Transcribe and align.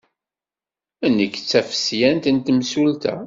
Nekk 1.17 1.35
d 1.39 1.45
tafesyant 1.49 2.25
n 2.35 2.37
temsulta. 2.45 3.13